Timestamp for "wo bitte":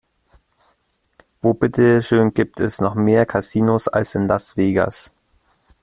1.41-2.01